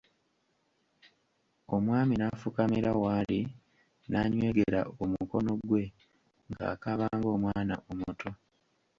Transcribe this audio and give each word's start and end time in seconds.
Omwami 1.75 2.13
n'afukamira 2.17 2.91
w'ali 3.03 3.39
n'anywegera 4.09 4.81
omukono 5.01 5.51
gwe 5.67 5.83
ng'akaaba 6.49 7.05
ng'omwana 7.17 7.75
omuto. 7.89 8.29